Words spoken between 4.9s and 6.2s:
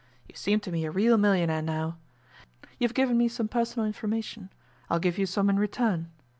give you some in return.